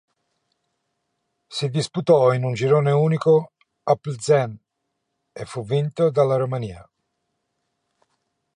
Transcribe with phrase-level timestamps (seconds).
[1.55, 3.51] Si disputò in un girone unico
[3.83, 4.55] a Plzeň
[5.31, 6.89] e fu vinto dalla Romania.